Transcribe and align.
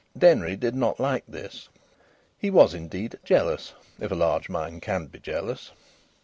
Denry 0.17 0.55
did 0.55 0.73
not 0.73 0.99
like 0.99 1.23
this. 1.27 1.69
He 2.39 2.49
was 2.49 2.73
indeed 2.73 3.19
jealous, 3.23 3.73
if 3.99 4.11
a 4.11 4.15
large 4.15 4.49
mind 4.49 4.81
can 4.81 5.05
be 5.05 5.19
jealous. 5.19 5.73